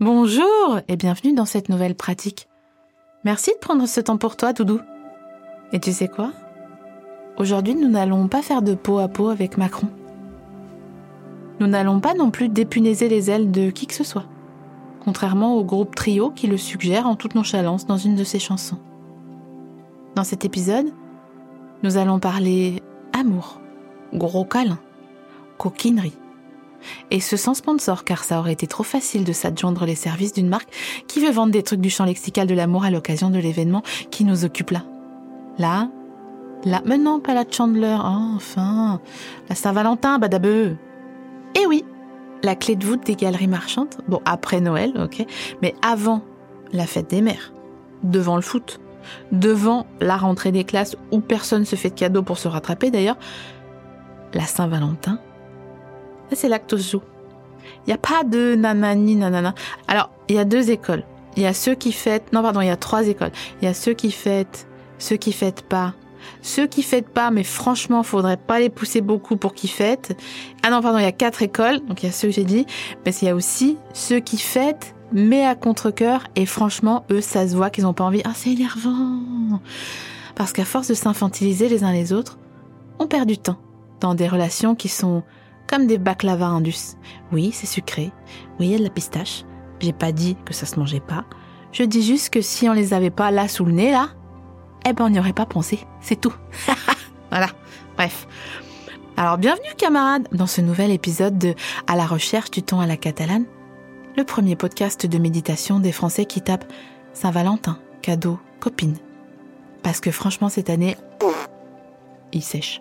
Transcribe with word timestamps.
Bonjour 0.00 0.78
et 0.86 0.94
bienvenue 0.94 1.32
dans 1.32 1.44
cette 1.44 1.68
nouvelle 1.68 1.96
pratique. 1.96 2.48
Merci 3.24 3.50
de 3.50 3.58
prendre 3.58 3.84
ce 3.88 4.00
temps 4.00 4.16
pour 4.16 4.36
toi, 4.36 4.52
Doudou. 4.52 4.78
Et 5.72 5.80
tu 5.80 5.90
sais 5.90 6.06
quoi? 6.06 6.30
Aujourd'hui, 7.36 7.74
nous 7.74 7.88
n'allons 7.88 8.28
pas 8.28 8.40
faire 8.40 8.62
de 8.62 8.76
peau 8.76 9.00
à 9.00 9.08
peau 9.08 9.28
avec 9.28 9.58
Macron. 9.58 9.88
Nous 11.58 11.66
n'allons 11.66 11.98
pas 11.98 12.14
non 12.14 12.30
plus 12.30 12.48
dépunaiser 12.48 13.08
les 13.08 13.28
ailes 13.28 13.50
de 13.50 13.70
qui 13.70 13.88
que 13.88 13.94
ce 13.94 14.04
soit, 14.04 14.26
contrairement 15.04 15.56
au 15.56 15.64
groupe 15.64 15.96
Trio 15.96 16.30
qui 16.30 16.46
le 16.46 16.58
suggère 16.58 17.08
en 17.08 17.16
toute 17.16 17.34
nonchalance 17.34 17.84
dans 17.84 17.98
une 17.98 18.14
de 18.14 18.22
ses 18.22 18.38
chansons. 18.38 18.78
Dans 20.14 20.22
cet 20.22 20.44
épisode, 20.44 20.92
nous 21.82 21.96
allons 21.96 22.20
parler 22.20 22.84
amour, 23.12 23.60
gros 24.14 24.44
câlin, 24.44 24.78
coquinerie. 25.58 26.16
Et 27.10 27.20
ce 27.20 27.36
sans 27.36 27.54
sponsor, 27.54 28.04
car 28.04 28.24
ça 28.24 28.38
aurait 28.38 28.52
été 28.52 28.66
trop 28.66 28.82
facile 28.82 29.24
de 29.24 29.32
s'adjoindre 29.32 29.84
les 29.86 29.94
services 29.94 30.32
d'une 30.32 30.48
marque 30.48 30.68
qui 31.06 31.20
veut 31.20 31.30
vendre 31.30 31.52
des 31.52 31.62
trucs 31.62 31.80
du 31.80 31.90
champ 31.90 32.04
lexical 32.04 32.46
de 32.46 32.54
l'amour 32.54 32.84
à 32.84 32.90
l'occasion 32.90 33.30
de 33.30 33.38
l'événement 33.38 33.82
qui 34.10 34.24
nous 34.24 34.44
occupe 34.44 34.70
là. 34.70 34.84
Là, 35.58 35.88
là, 36.64 36.82
mais 36.84 36.98
non, 36.98 37.20
pas 37.20 37.34
la 37.34 37.44
Chandler, 37.50 37.96
oh, 37.98 38.34
enfin, 38.36 39.00
la 39.48 39.54
Saint-Valentin, 39.54 40.18
badabeu. 40.18 40.76
Eh 41.56 41.66
oui, 41.66 41.84
la 42.42 42.54
clé 42.54 42.76
de 42.76 42.84
voûte 42.84 43.04
des 43.04 43.16
galeries 43.16 43.48
marchandes, 43.48 43.94
bon, 44.06 44.20
après 44.24 44.60
Noël, 44.60 44.92
ok, 45.02 45.24
mais 45.62 45.74
avant 45.82 46.22
la 46.72 46.86
fête 46.86 47.10
des 47.10 47.22
mères, 47.22 47.52
devant 48.02 48.36
le 48.36 48.42
foot, 48.42 48.80
devant 49.32 49.86
la 50.00 50.16
rentrée 50.16 50.52
des 50.52 50.64
classes 50.64 50.96
où 51.10 51.20
personne 51.20 51.64
se 51.64 51.76
fait 51.76 51.90
de 51.90 51.94
cadeaux 51.94 52.22
pour 52.22 52.38
se 52.38 52.48
rattraper 52.48 52.90
d'ailleurs, 52.90 53.16
la 54.34 54.44
Saint-Valentin, 54.44 55.18
c'est 56.36 56.48
se 56.70 56.76
joue. 56.76 57.02
Il 57.86 57.88
n'y 57.88 57.94
a 57.94 57.98
pas 57.98 58.24
de 58.24 58.54
nanani 58.54 59.16
nanana. 59.16 59.54
Alors, 59.86 60.10
il 60.28 60.36
y 60.36 60.38
a 60.38 60.44
deux 60.44 60.70
écoles. 60.70 61.04
Il 61.36 61.42
y 61.42 61.46
a 61.46 61.54
ceux 61.54 61.74
qui 61.74 61.92
fêtent, 61.92 62.32
non 62.32 62.42
pardon, 62.42 62.60
il 62.60 62.66
y 62.66 62.70
a 62.70 62.76
trois 62.76 63.06
écoles. 63.06 63.30
Il 63.60 63.64
y 63.64 63.68
a 63.68 63.74
ceux 63.74 63.92
qui 63.92 64.10
fêtent, 64.10 64.66
ceux 64.98 65.16
qui 65.16 65.32
fêtent 65.32 65.62
pas, 65.62 65.94
ceux 66.42 66.66
qui 66.66 66.82
fêtent 66.82 67.08
pas, 67.08 67.30
mais 67.30 67.44
franchement, 67.44 68.02
faudrait 68.02 68.36
pas 68.36 68.58
les 68.58 68.70
pousser 68.70 69.00
beaucoup 69.00 69.36
pour 69.36 69.54
qu'ils 69.54 69.70
fêtent. 69.70 70.16
Ah 70.62 70.70
non, 70.70 70.82
pardon, 70.82 70.98
il 70.98 71.04
y 71.04 71.06
a 71.06 71.12
quatre 71.12 71.42
écoles, 71.42 71.80
donc 71.86 72.02
il 72.02 72.06
y 72.06 72.08
a 72.08 72.12
ceux 72.12 72.28
que 72.28 72.34
j'ai 72.34 72.44
dit, 72.44 72.66
mais 73.04 73.12
il 73.22 73.24
y 73.26 73.28
a 73.28 73.34
aussi 73.34 73.76
ceux 73.92 74.20
qui 74.20 74.38
fêtent, 74.38 74.94
mais 75.12 75.46
à 75.46 75.54
contre-cœur, 75.54 76.24
et 76.36 76.46
franchement, 76.46 77.04
eux, 77.10 77.20
ça 77.20 77.48
se 77.48 77.56
voit 77.56 77.70
qu'ils 77.70 77.86
ont 77.86 77.94
pas 77.94 78.04
envie. 78.04 78.22
Ah, 78.24 78.32
c'est 78.34 78.50
énervant! 78.50 79.60
Parce 80.34 80.52
qu'à 80.52 80.64
force 80.64 80.88
de 80.88 80.94
s'infantiliser 80.94 81.68
les 81.68 81.82
uns 81.84 81.92
les 81.92 82.12
autres, 82.12 82.38
on 82.98 83.06
perd 83.06 83.26
du 83.26 83.38
temps 83.38 83.58
dans 84.00 84.14
des 84.14 84.28
relations 84.28 84.74
qui 84.74 84.88
sont 84.88 85.22
comme 85.68 85.86
des 85.86 85.98
baklava 85.98 86.46
indus. 86.46 86.96
Oui, 87.30 87.52
c'est 87.52 87.66
sucré. 87.66 88.10
Oui, 88.58 88.66
il 88.66 88.72
y 88.72 88.74
a 88.74 88.78
de 88.78 88.84
la 88.84 88.90
pistache. 88.90 89.44
J'ai 89.80 89.92
pas 89.92 90.10
dit 90.10 90.36
que 90.44 90.54
ça 90.54 90.66
se 90.66 90.78
mangeait 90.78 90.98
pas. 90.98 91.24
Je 91.70 91.84
dis 91.84 92.02
juste 92.02 92.30
que 92.30 92.40
si 92.40 92.68
on 92.68 92.72
les 92.72 92.94
avait 92.94 93.10
pas 93.10 93.30
là 93.30 93.46
sous 93.46 93.64
le 93.64 93.72
nez, 93.72 93.92
là, 93.92 94.08
eh 94.86 94.92
ben 94.92 95.04
on 95.04 95.10
n'y 95.10 95.18
aurait 95.18 95.32
pas 95.32 95.46
pensé. 95.46 95.78
C'est 96.00 96.20
tout. 96.20 96.34
voilà. 97.30 97.48
Bref. 97.96 98.26
Alors 99.16 99.36
bienvenue 99.36 99.74
camarades 99.76 100.28
dans 100.32 100.46
ce 100.46 100.60
nouvel 100.60 100.90
épisode 100.90 101.38
de 101.38 101.54
À 101.86 101.96
la 101.96 102.06
recherche 102.06 102.50
du 102.50 102.62
ton 102.62 102.80
à 102.80 102.86
la 102.86 102.96
catalane, 102.96 103.44
le 104.16 104.24
premier 104.24 104.56
podcast 104.56 105.06
de 105.06 105.18
méditation 105.18 105.80
des 105.80 105.92
Français 105.92 106.24
qui 106.24 106.40
tapent 106.40 106.72
Saint-Valentin, 107.12 107.78
cadeau, 108.00 108.38
copine. 108.60 108.96
Parce 109.82 110.00
que 110.00 110.10
franchement 110.10 110.48
cette 110.48 110.70
année, 110.70 110.96
il 112.32 112.42
sèche. 112.42 112.80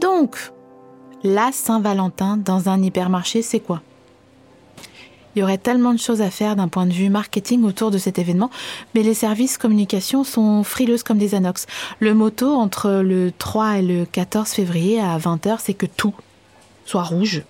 Donc, 0.00 0.52
la 1.24 1.52
Saint-Valentin 1.52 2.36
dans 2.36 2.68
un 2.68 2.82
hypermarché, 2.82 3.42
c'est 3.42 3.60
quoi? 3.60 3.82
Il 5.34 5.38
y 5.38 5.42
aurait 5.42 5.58
tellement 5.58 5.94
de 5.94 5.98
choses 5.98 6.20
à 6.20 6.30
faire 6.30 6.56
d'un 6.56 6.68
point 6.68 6.84
de 6.84 6.92
vue 6.92 7.08
marketing 7.08 7.64
autour 7.64 7.90
de 7.90 7.96
cet 7.96 8.18
événement, 8.18 8.50
mais 8.94 9.02
les 9.02 9.14
services 9.14 9.56
communication 9.56 10.24
sont 10.24 10.62
frileuses 10.62 11.02
comme 11.02 11.16
des 11.16 11.34
anox. 11.34 11.66
Le 12.00 12.12
motto 12.12 12.54
entre 12.54 13.00
le 13.02 13.32
3 13.32 13.78
et 13.78 13.82
le 13.82 14.04
14 14.04 14.50
février 14.50 15.00
à 15.00 15.16
20h, 15.16 15.56
c'est 15.60 15.74
que 15.74 15.86
tout 15.86 16.14
soit 16.84 17.04
rouge, 17.04 17.42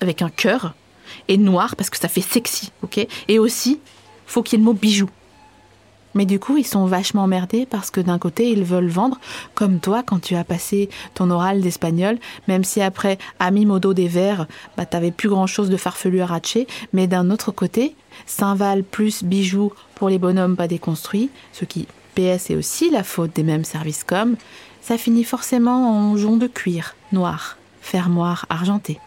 avec 0.00 0.22
un 0.22 0.28
cœur, 0.28 0.74
et 1.26 1.36
noir 1.36 1.74
parce 1.74 1.90
que 1.90 1.98
ça 1.98 2.08
fait 2.08 2.20
sexy, 2.20 2.70
ok? 2.82 3.04
Et 3.26 3.38
aussi, 3.40 3.80
faut 4.26 4.42
qu'il 4.44 4.58
y 4.58 4.62
ait 4.62 4.64
le 4.64 4.70
mot 4.70 4.78
bijou. 4.78 5.10
Mais 6.14 6.26
du 6.26 6.38
coup, 6.38 6.56
ils 6.56 6.66
sont 6.66 6.86
vachement 6.86 7.22
emmerdés 7.22 7.66
parce 7.66 7.90
que 7.90 8.00
d'un 8.00 8.18
côté, 8.18 8.50
ils 8.50 8.64
veulent 8.64 8.88
vendre, 8.88 9.18
comme 9.54 9.80
toi 9.80 10.02
quand 10.02 10.20
tu 10.20 10.34
as 10.34 10.44
passé 10.44 10.88
ton 11.14 11.30
oral 11.30 11.60
d'espagnol, 11.60 12.18
même 12.48 12.64
si 12.64 12.80
après, 12.80 13.18
à 13.38 13.50
mi 13.50 13.66
modo 13.66 13.94
des 13.94 14.08
verres, 14.08 14.46
bah, 14.76 14.86
t'avais 14.86 15.10
plus 15.10 15.28
grand 15.28 15.46
chose 15.46 15.70
de 15.70 15.76
farfelu 15.76 16.20
à. 16.20 16.66
Mais 16.92 17.06
d'un 17.06 17.30
autre 17.30 17.52
côté, 17.52 17.94
Saint-Val 18.26 18.82
plus 18.82 19.22
bijoux 19.24 19.72
pour 19.94 20.08
les 20.08 20.18
bonhommes 20.18 20.56
pas 20.56 20.68
déconstruits, 20.68 21.30
ce 21.52 21.64
qui, 21.64 21.86
PS, 22.14 22.50
est 22.50 22.56
aussi 22.56 22.90
la 22.90 23.04
faute 23.04 23.34
des 23.34 23.42
mêmes 23.42 23.64
services 23.64 24.04
comme, 24.04 24.36
ça 24.80 24.98
finit 24.98 25.24
forcément 25.24 25.90
en 25.90 26.16
jonc 26.16 26.36
de 26.36 26.46
cuir, 26.46 26.96
noir, 27.12 27.58
fermoir, 27.82 28.46
argenté. 28.48 28.98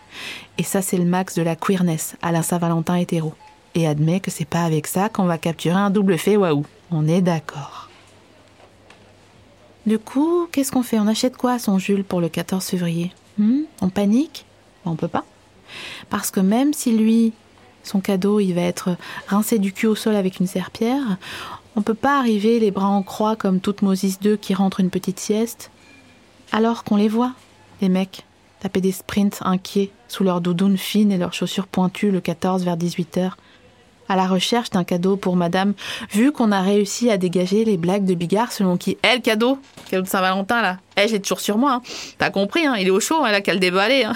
Et 0.58 0.64
ça, 0.64 0.81
c'est 0.81 0.97
le 0.97 1.06
max 1.06 1.35
de 1.35 1.41
la 1.41 1.56
queerness 1.56 2.16
à 2.22 2.31
la 2.31 2.44
Saint-Valentin 2.44 2.96
hétéro. 2.96 3.34
Et 3.75 3.88
admet 3.88 4.19
que 4.19 4.31
c'est 4.31 4.45
pas 4.45 4.63
avec 4.63 4.88
ça 4.88 5.09
qu'on 5.09 5.25
va 5.25 5.38
capturer 5.38 5.75
un 5.75 5.89
double 5.89 6.17
fait 6.17 6.38
waouh. 6.38 6.66
On 6.91 7.07
est 7.07 7.22
d'accord. 7.22 7.89
Du 9.85 10.00
coup, 10.00 10.47
qu'est-ce 10.51 10.72
qu'on 10.72 10.84
fait? 10.84 11.00
On 11.00 11.07
achète 11.07 11.35
quoi 11.35 11.53
à 11.53 11.59
son 11.59 11.78
Jules 11.78 12.03
pour 12.03 12.22
le 12.22 12.29
14 12.29 12.63
février? 12.63 13.11
Hmm? 13.38 13.63
On 13.81 13.89
panique? 13.89 14.45
On 14.85 14.95
peut 14.95 15.07
pas. 15.07 15.25
Parce 16.09 16.31
que 16.31 16.39
même 16.39 16.73
si 16.73 16.95
lui, 16.95 17.34
son 17.84 18.00
cadeau, 18.00 18.39
il 18.39 18.53
va 18.53 18.61
être 18.61 18.95
rincé 19.28 19.59
du 19.59 19.73
cul 19.73 19.88
au 19.88 19.95
sol 19.95 20.16
avec 20.16 20.40
une 20.40 20.47
serpillère, 20.47 21.17
on 21.75 21.81
peut 21.81 21.95
pas 21.95 22.19
arriver 22.19 22.59
les 22.59 22.72
bras 22.72 22.88
en 22.88 23.01
croix 23.01 23.35
comme 23.35 23.59
toute 23.59 23.81
Moses 23.81 24.19
2 24.22 24.38
qui 24.38 24.53
rentre 24.53 24.79
une 24.79 24.91
petite 24.91 25.19
sieste. 25.19 25.72
Alors 26.51 26.84
qu'on 26.84 26.95
les 26.95 27.09
voit, 27.09 27.34
les 27.81 27.90
mecs, 27.90 28.25
taper 28.59 28.79
des 28.79 28.91
sprints 28.91 29.40
inquiets 29.41 29.91
sous 30.07 30.23
leurs 30.23 30.40
doudounes 30.40 30.78
fines 30.78 31.11
et 31.11 31.17
leurs 31.17 31.34
chaussures 31.34 31.67
pointues 31.67 32.11
le 32.11 32.22
14 32.22 32.63
vers 32.63 32.78
18h 32.78 33.31
à 34.09 34.16
la 34.16 34.28
recherche 34.28 34.69
d'un 34.69 34.84
cadeau 34.84 35.16
pour 35.16 35.36
madame, 35.36 35.74
vu 36.12 36.31
qu'on 36.31 36.52
a 36.52 36.62
réussi 36.62 37.09
à 37.09 37.18
dégager 37.18 37.66
les 37.66 37.78
blagues 37.78 38.06
de 38.06 38.14
Bigard 38.14 38.52
selon 38.52 38.78
qui, 38.78 38.97
eh, 39.03 39.16
le 39.16 39.22
cadeau, 39.22 39.59
cadeau 39.90 40.03
de 40.03 40.08
Saint-Valentin, 40.08 40.62
là, 40.62 40.78
eh, 40.97 41.08
j'ai 41.08 41.22
toujours 41.22 41.40
sur 41.40 41.58
moi, 41.58 41.74
hein. 41.74 41.81
t'as 42.18 42.30
compris, 42.30 42.66
hein, 42.66 42.75
il 42.78 42.88
est 42.88 42.91
au 42.91 43.00
chaud, 43.00 43.25
elle 43.25 43.36
a 43.36 43.41
qu'à 43.41 43.53
le 43.53 43.59
déballer. 43.59 44.03
Hein. 44.03 44.14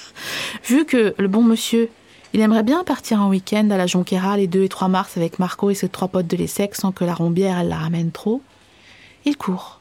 vu 0.68 0.84
que 0.84 1.14
le 1.18 1.28
bon 1.28 1.42
monsieur, 1.42 1.90
il 2.32 2.40
aimerait 2.40 2.62
bien 2.62 2.84
partir 2.84 3.20
en 3.20 3.28
week-end 3.28 3.68
à 3.70 3.76
la 3.76 3.86
Jonquera 3.86 4.36
les 4.36 4.46
2 4.46 4.64
et 4.64 4.68
3 4.68 4.88
mars 4.88 5.16
avec 5.16 5.38
Marco 5.38 5.70
et 5.70 5.74
ses 5.74 5.88
trois 5.88 6.08
potes 6.08 6.26
de 6.26 6.36
l'ESSEC 6.36 6.74
sans 6.74 6.92
que 6.92 7.04
la 7.04 7.14
rombière, 7.14 7.58
elle 7.58 7.68
la 7.68 7.76
ramène 7.76 8.10
trop, 8.10 8.42
il 9.24 9.36
court, 9.36 9.80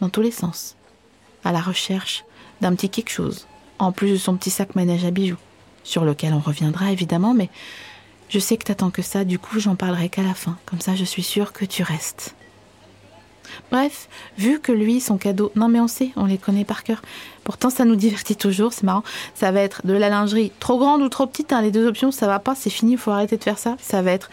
dans 0.00 0.08
tous 0.08 0.20
les 0.20 0.30
sens, 0.30 0.76
à 1.44 1.52
la 1.52 1.60
recherche 1.60 2.24
d'un 2.60 2.74
petit 2.74 2.90
quelque 2.90 3.10
chose, 3.10 3.46
en 3.78 3.92
plus 3.92 4.10
de 4.10 4.16
son 4.16 4.36
petit 4.36 4.50
sac 4.50 4.74
manège 4.74 5.04
à 5.04 5.10
bijoux, 5.10 5.38
sur 5.84 6.04
lequel 6.04 6.34
on 6.34 6.40
reviendra 6.40 6.92
évidemment, 6.92 7.34
mais 7.34 7.48
je 8.32 8.38
sais 8.38 8.56
que 8.56 8.64
t'attends 8.64 8.90
que 8.90 9.02
ça, 9.02 9.24
du 9.24 9.38
coup 9.38 9.60
j'en 9.60 9.76
parlerai 9.76 10.08
qu'à 10.08 10.22
la 10.22 10.32
fin. 10.32 10.56
Comme 10.64 10.80
ça 10.80 10.94
je 10.94 11.04
suis 11.04 11.22
sûre 11.22 11.52
que 11.52 11.66
tu 11.66 11.82
restes. 11.82 12.34
Bref, 13.70 14.08
vu 14.38 14.58
que 14.58 14.72
lui, 14.72 15.02
son 15.02 15.18
cadeau, 15.18 15.52
non 15.54 15.68
mais 15.68 15.80
on 15.80 15.86
sait, 15.86 16.12
on 16.16 16.24
les 16.24 16.38
connaît 16.38 16.64
par 16.64 16.82
cœur. 16.82 17.02
Pourtant 17.44 17.68
ça 17.68 17.84
nous 17.84 17.94
divertit 17.94 18.34
toujours, 18.34 18.72
c'est 18.72 18.84
marrant. 18.84 19.04
Ça 19.34 19.52
va 19.52 19.60
être 19.60 19.86
de 19.86 19.92
la 19.92 20.08
lingerie 20.08 20.50
trop 20.60 20.78
grande 20.78 21.02
ou 21.02 21.10
trop 21.10 21.26
petite, 21.26 21.52
hein, 21.52 21.60
les 21.60 21.70
deux 21.70 21.86
options, 21.86 22.10
ça 22.10 22.26
va 22.26 22.38
pas, 22.38 22.54
c'est 22.54 22.70
fini, 22.70 22.92
il 22.92 22.98
faut 22.98 23.10
arrêter 23.10 23.36
de 23.36 23.44
faire 23.44 23.58
ça. 23.58 23.76
Ça 23.82 24.00
va 24.00 24.12
être 24.12 24.30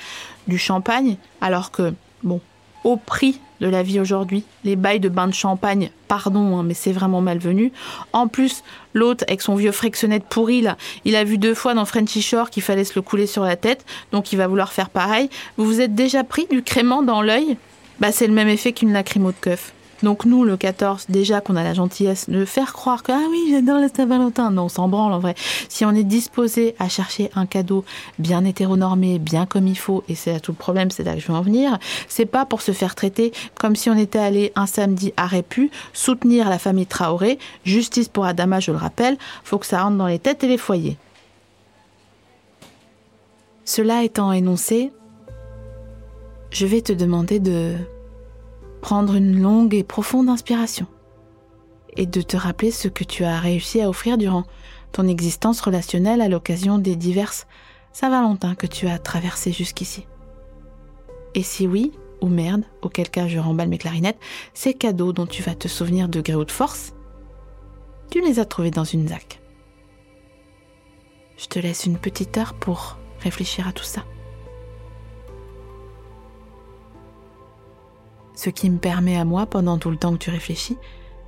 du 0.47 0.57
champagne, 0.57 1.17
alors 1.41 1.71
que, 1.71 1.93
bon, 2.23 2.39
au 2.85 2.95
prix 2.95 3.41
de 3.61 3.67
la 3.67 3.83
vie 3.83 4.00
aujourd'hui. 4.00 4.44
Les 4.63 4.75
bails 4.75 5.00
de 5.00 5.09
bain 5.09 5.27
de 5.27 5.33
champagne, 5.33 5.91
pardon, 6.07 6.57
hein, 6.57 6.63
mais 6.63 6.73
c'est 6.73 6.91
vraiment 6.91 7.21
malvenu. 7.21 7.71
En 8.13 8.27
plus, 8.27 8.63
l'autre, 8.94 9.23
avec 9.27 9.41
son 9.41 9.56
vieux 9.56 9.71
frictionnette 9.71 10.23
pourri, 10.23 10.61
là, 10.61 10.77
il 11.06 11.15
a 11.15 11.23
vu 11.23 11.38
deux 11.38 11.53
fois 11.53 11.73
dans 11.73 11.85
Frenchy 11.85 12.21
Shore 12.21 12.50
qu'il 12.50 12.63
fallait 12.63 12.83
se 12.83 12.94
le 12.95 13.01
couler 13.01 13.27
sur 13.27 13.44
la 13.44 13.56
tête, 13.56 13.85
donc 14.11 14.31
il 14.33 14.38
va 14.38 14.47
vouloir 14.47 14.71
faire 14.71 14.89
pareil. 14.89 15.29
Vous 15.57 15.65
vous 15.65 15.81
êtes 15.81 15.95
déjà 15.95 16.23
pris 16.23 16.47
du 16.50 16.63
crément 16.63 17.03
dans 17.03 17.21
l'œil? 17.21 17.57
Bah, 18.00 18.11
c'est 18.11 18.27
le 18.27 18.33
même 18.33 18.47
effet 18.47 18.71
qu'une 18.71 18.94
lacrymo 18.94 19.31
de 19.31 19.38
keuf. 19.41 19.73
Donc 20.03 20.25
nous, 20.25 20.43
le 20.43 20.55
14, 20.55 21.07
déjà 21.09 21.41
qu'on 21.41 21.55
a 21.55 21.63
la 21.63 21.73
gentillesse 21.73 22.29
de 22.29 22.45
faire 22.45 22.73
croire 22.73 23.03
que 23.03 23.11
ah 23.11 23.27
oui, 23.29 23.47
j'adore 23.51 23.79
la 23.79 23.89
Saint-Valentin. 23.89 24.51
Non, 24.51 24.63
on 24.63 24.69
s'en 24.69 24.87
branle 24.87 25.13
en 25.13 25.19
vrai. 25.19 25.35
Si 25.67 25.83
on 25.85 25.91
est 25.91 26.03
disposé 26.03 26.75
à 26.79 26.87
chercher 26.87 27.29
un 27.35 27.45
cadeau 27.45 27.83
bien 28.17 28.45
hétéronormé, 28.45 29.19
bien 29.19 29.45
comme 29.45 29.67
il 29.67 29.77
faut, 29.77 30.03
et 30.07 30.15
c'est 30.15 30.31
là 30.31 30.39
tout 30.39 30.51
le 30.51 30.57
problème, 30.57 30.91
c'est 30.91 31.03
là 31.03 31.15
que 31.15 31.19
je 31.19 31.27
veux 31.27 31.37
en 31.37 31.41
venir, 31.41 31.77
c'est 32.07 32.25
pas 32.25 32.45
pour 32.45 32.61
se 32.61 32.71
faire 32.71 32.95
traiter 32.95 33.33
comme 33.55 33.75
si 33.75 33.89
on 33.89 33.97
était 33.97 34.19
allé 34.19 34.51
un 34.55 34.65
samedi 34.65 35.13
à 35.17 35.27
Répu 35.27 35.71
soutenir 35.93 36.49
la 36.49 36.59
famille 36.59 36.87
Traoré, 36.87 37.39
justice 37.65 38.07
pour 38.07 38.25
Adama, 38.25 38.59
je 38.59 38.71
le 38.71 38.77
rappelle, 38.77 39.17
faut 39.43 39.57
que 39.57 39.65
ça 39.65 39.83
rentre 39.83 39.97
dans 39.97 40.07
les 40.07 40.19
têtes 40.19 40.43
et 40.43 40.47
les 40.47 40.57
foyers. 40.57 40.97
Cela 43.65 44.03
étant 44.03 44.31
énoncé, 44.31 44.91
je 46.51 46.65
vais 46.65 46.81
te 46.81 46.93
demander 46.93 47.39
de 47.39 47.75
prendre 48.81 49.15
une 49.15 49.41
longue 49.41 49.73
et 49.73 49.83
profonde 49.83 50.29
inspiration 50.29 50.87
et 51.97 52.05
de 52.05 52.21
te 52.21 52.37
rappeler 52.37 52.71
ce 52.71 52.87
que 52.87 53.03
tu 53.03 53.23
as 53.23 53.39
réussi 53.39 53.81
à 53.81 53.89
offrir 53.89 54.17
durant 54.17 54.43
ton 54.91 55.07
existence 55.07 55.61
relationnelle 55.61 56.21
à 56.21 56.29
l'occasion 56.29 56.77
des 56.77 56.95
diverses 56.95 57.47
Saint-Valentin 57.93 58.55
que 58.55 58.67
tu 58.67 58.87
as 58.87 58.99
traversées 58.99 59.51
jusqu'ici. 59.51 60.07
Et 61.35 61.43
si 61.43 61.67
oui, 61.67 61.91
ou 62.21 62.27
merde, 62.27 62.63
auquel 62.81 63.09
cas 63.09 63.27
je 63.27 63.39
remballe 63.39 63.69
mes 63.69 63.77
clarinettes, 63.77 64.19
ces 64.53 64.73
cadeaux 64.73 65.13
dont 65.13 65.25
tu 65.25 65.41
vas 65.41 65.55
te 65.55 65.67
souvenir 65.67 66.09
de 66.09 66.21
gré 66.21 66.35
ou 66.35 66.45
de 66.45 66.51
force, 66.51 66.93
tu 68.09 68.21
les 68.21 68.39
as 68.39 68.45
trouvés 68.45 68.71
dans 68.71 68.83
une 68.83 69.07
zac. 69.07 69.41
Je 71.37 71.45
te 71.45 71.59
laisse 71.59 71.85
une 71.85 71.97
petite 71.97 72.37
heure 72.37 72.53
pour 72.53 72.97
réfléchir 73.21 73.67
à 73.67 73.71
tout 73.71 73.83
ça. 73.83 74.03
Ce 78.39 78.50
qui 78.50 78.69
me 78.69 78.77
permet 78.77 79.18
à 79.18 79.25
moi, 79.25 79.45
pendant 79.45 79.77
tout 79.77 79.91
le 79.91 79.97
temps 79.97 80.13
que 80.13 80.18
tu 80.18 80.30
réfléchis, 80.30 80.77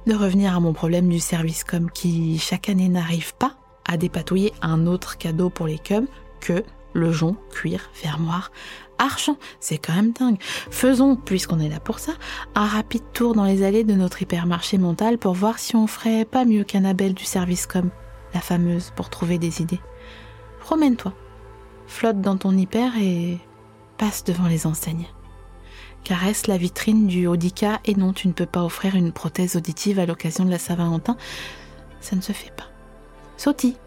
de 0.08 0.16
revenir 0.16 0.56
à 0.56 0.62
mon 0.62 0.72
problème 0.72 1.10
du 1.10 1.20
service 1.20 1.66
com 1.66 1.92
qui, 1.92 2.40
chaque 2.40 2.70
année, 2.70 2.88
n'arrive 2.88 3.36
pas 3.36 3.58
à 3.86 3.98
dépatouiller 3.98 4.54
un 4.62 4.88
autre 4.88 5.18
cadeau 5.18 5.50
pour 5.50 5.68
les 5.68 5.78
cubs 5.78 6.08
que 6.40 6.64
le 6.94 7.12
jonc, 7.12 7.36
cuir, 7.52 7.90
fermoir, 7.92 8.54
argent. 8.98 9.36
C'est 9.60 9.78
quand 9.78 9.94
même 9.94 10.14
dingue. 10.14 10.38
Faisons, 10.40 11.18
puisqu'on 11.18 11.60
est 11.60 11.68
là 11.68 11.82
pour 11.82 12.00
ça, 12.00 12.14
un 12.56 12.66
rapide 12.66 13.04
tour 13.12 13.36
dans 13.36 13.44
les 13.44 13.64
allées 13.64 13.84
de 13.84 13.94
notre 13.94 14.22
hypermarché 14.22 14.78
mental 14.78 15.18
pour 15.18 15.34
voir 15.34 15.60
si 15.60 15.76
on 15.76 15.88
ferait 15.88 16.24
pas 16.24 16.46
mieux 16.46 16.64
qu'Annabelle 16.64 17.14
du 17.14 17.26
service 17.26 17.68
com, 17.68 17.90
la 18.34 18.40
fameuse, 18.40 18.94
pour 18.96 19.10
trouver 19.10 19.38
des 19.38 19.62
idées. 19.62 19.82
Promène-toi, 20.62 21.12
flotte 21.88 22.22
dans 22.22 22.38
ton 22.38 22.56
hyper 22.58 22.94
et 22.98 23.38
passe 23.98 24.24
devant 24.24 24.48
les 24.48 24.66
enseignes 24.66 25.08
caresse 26.04 26.48
la 26.48 26.58
vitrine 26.58 27.08
du 27.08 27.28
Audica 27.28 27.80
et 27.86 27.96
non, 27.96 28.14
tu 28.14 28.28
ne 28.28 28.34
peux 28.34 28.46
pas 28.46 28.64
offrir 28.64 28.96
une 28.96 29.12
prothèse 29.12 29.56
auditive 29.56 30.00
à 30.00 30.06
l'occasion 30.06 30.46
de 30.46 30.52
la 30.52 30.60
Saint-Valentin. 30.60 31.18
Ça 32.00 32.16
ne 32.16 32.22
se 32.22 32.32
fait 32.32 32.52
pas. 32.52 32.66
Sautille, 33.38 33.78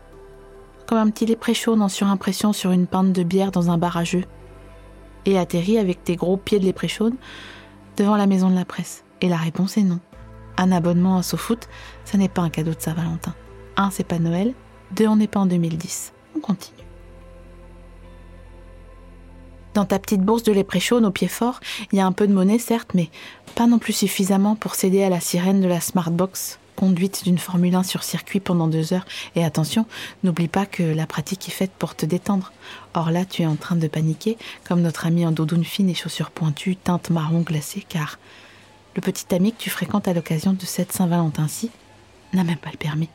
comme 0.86 0.98
un 0.98 1.10
petit 1.10 1.26
lait 1.26 1.36
préchaud 1.36 1.80
en 1.80 1.88
surimpression 1.88 2.52
sur 2.52 2.70
une 2.70 2.86
pinte 2.86 3.12
de 3.12 3.22
bière 3.22 3.50
dans 3.50 3.70
un 3.70 3.78
bar. 3.78 4.02
Et 5.26 5.38
atterris 5.38 5.78
avec 5.78 6.04
tes 6.04 6.16
gros 6.16 6.36
pieds 6.36 6.58
de 6.58 6.64
lait 6.64 6.88
chaude 6.88 7.14
devant 7.96 8.16
la 8.16 8.26
maison 8.26 8.50
de 8.50 8.54
la 8.54 8.64
presse. 8.64 9.04
Et 9.20 9.28
la 9.28 9.36
réponse 9.36 9.76
est 9.76 9.82
non. 9.82 10.00
Un 10.56 10.70
abonnement 10.70 11.16
à 11.16 11.22
SoFoot, 11.22 11.68
ça 12.04 12.18
n'est 12.18 12.28
pas 12.28 12.42
un 12.42 12.50
cadeau 12.50 12.74
de 12.74 12.80
Saint-Valentin. 12.80 13.34
Un, 13.76 13.90
c'est 13.90 14.04
pas 14.04 14.18
Noël. 14.18 14.54
Deux, 14.92 15.08
on 15.08 15.16
n'est 15.16 15.26
pas 15.26 15.40
en 15.40 15.46
2010. 15.46 16.12
On 16.36 16.40
continue. 16.40 16.83
Dans 19.74 19.84
ta 19.84 19.98
petite 19.98 20.20
bourse 20.20 20.44
de 20.44 20.52
lait 20.52 20.62
préchaud, 20.62 21.02
au 21.02 21.10
pieds 21.10 21.26
forts, 21.26 21.58
il 21.90 21.98
y 21.98 22.00
a 22.00 22.06
un 22.06 22.12
peu 22.12 22.28
de 22.28 22.32
monnaie, 22.32 22.60
certes, 22.60 22.92
mais 22.94 23.10
pas 23.56 23.66
non 23.66 23.80
plus 23.80 23.92
suffisamment 23.92 24.54
pour 24.54 24.76
céder 24.76 25.02
à 25.02 25.08
la 25.08 25.18
sirène 25.18 25.60
de 25.60 25.66
la 25.66 25.80
Smartbox, 25.80 26.60
conduite 26.76 27.24
d'une 27.24 27.38
Formule 27.38 27.74
1 27.74 27.82
sur 27.82 28.04
circuit 28.04 28.38
pendant 28.38 28.68
deux 28.68 28.92
heures. 28.92 29.04
Et 29.34 29.44
attention, 29.44 29.84
n'oublie 30.22 30.46
pas 30.46 30.64
que 30.64 30.84
la 30.84 31.06
pratique 31.06 31.48
est 31.48 31.52
faite 31.52 31.72
pour 31.76 31.96
te 31.96 32.06
détendre. 32.06 32.52
Or 32.94 33.10
là, 33.10 33.24
tu 33.24 33.42
es 33.42 33.46
en 33.46 33.56
train 33.56 33.74
de 33.74 33.88
paniquer, 33.88 34.38
comme 34.62 34.80
notre 34.80 35.06
ami 35.06 35.26
en 35.26 35.32
doudoune 35.32 35.64
fine 35.64 35.90
et 35.90 35.94
chaussures 35.94 36.30
pointues, 36.30 36.76
teinte 36.76 37.10
marron 37.10 37.40
glacée, 37.40 37.84
car 37.88 38.20
le 38.94 39.00
petit 39.00 39.34
ami 39.34 39.52
que 39.52 39.58
tu 39.58 39.70
fréquentes 39.70 40.06
à 40.06 40.14
l'occasion 40.14 40.52
de 40.52 40.64
cette 40.64 40.92
Saint-Valentin-ci 40.92 41.72
n'a 42.32 42.44
même 42.44 42.58
pas 42.58 42.70
le 42.70 42.78
permis. 42.78 43.08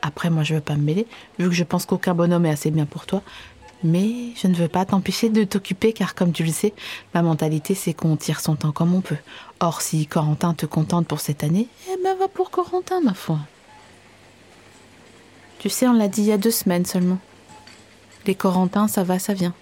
Après, 0.00 0.28
moi, 0.28 0.42
je 0.42 0.54
veux 0.54 0.60
pas 0.60 0.76
me 0.76 0.82
mêler, 0.82 1.06
vu 1.38 1.48
que 1.48 1.54
je 1.54 1.64
pense 1.64 1.86
qu'aucun 1.86 2.14
bonhomme 2.14 2.44
est 2.44 2.50
assez 2.50 2.70
bien 2.70 2.84
pour 2.84 3.06
toi, 3.06 3.22
mais 3.84 4.34
je 4.36 4.48
ne 4.48 4.54
veux 4.54 4.68
pas 4.68 4.84
t'empêcher 4.84 5.28
de 5.28 5.44
t'occuper 5.44 5.92
car 5.92 6.14
comme 6.14 6.32
tu 6.32 6.42
le 6.42 6.50
sais, 6.50 6.72
ma 7.12 7.22
mentalité 7.22 7.74
c'est 7.74 7.92
qu'on 7.92 8.16
tire 8.16 8.40
son 8.40 8.56
temps 8.56 8.72
comme 8.72 8.94
on 8.94 9.00
peut. 9.00 9.16
Or 9.60 9.82
si 9.82 10.06
Corentin 10.06 10.54
te 10.54 10.66
contente 10.66 11.06
pour 11.06 11.20
cette 11.20 11.44
année, 11.44 11.68
eh 11.92 12.02
ben 12.02 12.16
va 12.16 12.28
pour 12.28 12.50
Corentin 12.50 13.00
ma 13.00 13.14
foi. 13.14 13.38
Tu 15.58 15.70
sais, 15.70 15.86
on 15.86 15.92
l'a 15.92 16.08
dit 16.08 16.22
il 16.22 16.26
y 16.26 16.32
a 16.32 16.38
deux 16.38 16.50
semaines 16.50 16.84
seulement. 16.84 17.18
Les 18.26 18.34
Corentins, 18.34 18.88
ça 18.88 19.04
va, 19.04 19.18
ça 19.18 19.34
vient. 19.34 19.54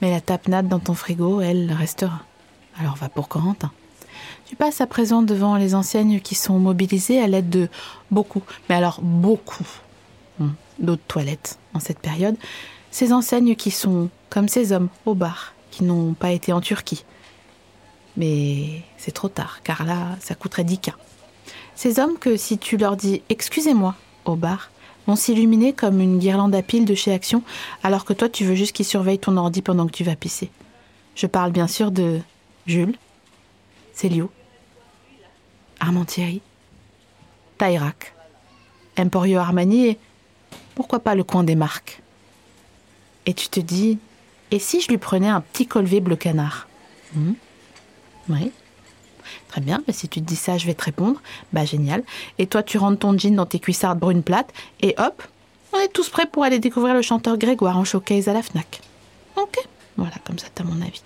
Mais 0.00 0.10
la 0.10 0.20
tapenade 0.20 0.68
dans 0.68 0.78
ton 0.78 0.94
frigo, 0.94 1.40
elle 1.40 1.72
restera. 1.72 2.20
Alors 2.78 2.96
va 2.96 3.08
pour 3.08 3.28
Corentin. 3.28 3.70
Tu 4.46 4.56
passes 4.56 4.80
à 4.80 4.86
présent 4.86 5.22
devant 5.22 5.56
les 5.56 5.74
enseignes 5.74 6.20
qui 6.20 6.34
sont 6.34 6.58
mobilisées 6.58 7.20
à 7.20 7.26
l'aide 7.26 7.50
de 7.50 7.68
beaucoup, 8.10 8.42
mais 8.68 8.74
alors 8.74 9.00
beaucoup, 9.00 9.66
hmm, 10.38 10.48
d'autres 10.78 11.02
toilettes 11.06 11.58
en 11.74 11.80
cette 11.80 12.00
période, 12.00 12.36
ces 12.90 13.12
enseignes 13.12 13.56
qui 13.56 13.70
sont 13.70 14.08
comme 14.28 14.48
ces 14.48 14.72
hommes 14.72 14.88
au 15.06 15.14
bar, 15.14 15.54
qui 15.70 15.84
n'ont 15.84 16.14
pas 16.14 16.32
été 16.32 16.52
en 16.52 16.60
Turquie. 16.60 17.04
Mais 18.16 18.82
c'est 18.96 19.12
trop 19.12 19.28
tard, 19.28 19.60
car 19.62 19.84
là, 19.84 20.16
ça 20.20 20.34
coûterait 20.34 20.64
10 20.64 20.78
cas. 20.78 20.96
Ces 21.74 21.98
hommes 21.98 22.18
que 22.18 22.36
si 22.36 22.58
tu 22.58 22.76
leur 22.76 22.96
dis 22.96 23.22
excusez-moi 23.28 23.94
au 24.24 24.36
bar, 24.36 24.70
vont 25.06 25.16
s'illuminer 25.16 25.72
comme 25.72 26.00
une 26.00 26.18
guirlande 26.18 26.54
à 26.54 26.62
piles 26.62 26.84
de 26.84 26.94
chez 26.94 27.12
Action, 27.12 27.42
alors 27.82 28.04
que 28.04 28.12
toi 28.12 28.28
tu 28.28 28.44
veux 28.44 28.54
juste 28.54 28.74
qu'ils 28.74 28.84
surveillent 28.84 29.18
ton 29.18 29.36
ordi 29.36 29.62
pendant 29.62 29.86
que 29.86 29.92
tu 29.92 30.04
vas 30.04 30.16
pisser. 30.16 30.50
Je 31.14 31.26
parle 31.26 31.52
bien 31.52 31.66
sûr 31.66 31.90
de 31.90 32.20
Jules, 32.66 32.96
Célio, 33.94 34.30
Armand 35.80 36.04
Thierry, 36.04 36.42
Emporio 38.98 39.38
Armani 39.38 39.86
et 39.86 39.98
pourquoi 40.74 41.00
pas 41.00 41.14
le 41.14 41.24
coin 41.24 41.44
des 41.44 41.54
marques 41.54 42.02
et 43.26 43.34
tu 43.34 43.48
te 43.48 43.60
dis, 43.60 43.98
et 44.50 44.58
si 44.58 44.80
je 44.80 44.88
lui 44.88 44.98
prenais 44.98 45.28
un 45.28 45.40
petit 45.40 45.66
colvé 45.66 46.00
bleu 46.00 46.16
canard 46.16 46.68
hmm 47.14 47.32
Oui. 48.28 48.52
Très 49.48 49.60
bien, 49.60 49.82
si 49.88 50.08
tu 50.08 50.20
te 50.20 50.26
dis 50.26 50.36
ça, 50.36 50.58
je 50.58 50.66
vais 50.66 50.74
te 50.74 50.84
répondre. 50.84 51.20
Bah 51.52 51.64
génial. 51.64 52.02
Et 52.38 52.46
toi, 52.46 52.62
tu 52.62 52.78
rentres 52.78 53.00
ton 53.00 53.16
jean 53.16 53.34
dans 53.34 53.46
tes 53.46 53.58
cuissardes 53.58 53.98
brunes 53.98 54.22
plates, 54.22 54.52
et 54.80 54.94
hop, 54.98 55.22
on 55.72 55.78
est 55.78 55.92
tous 55.92 56.08
prêts 56.08 56.26
pour 56.26 56.44
aller 56.44 56.58
découvrir 56.58 56.94
le 56.94 57.02
chanteur 57.02 57.38
Grégoire 57.38 57.76
en 57.76 57.84
showcase 57.84 58.28
à 58.28 58.32
la 58.32 58.42
FNAC. 58.42 58.80
Ok, 59.36 59.56
voilà, 59.96 60.14
comme 60.24 60.38
ça, 60.38 60.48
t'as 60.54 60.64
mon 60.64 60.80
avis. 60.82 61.02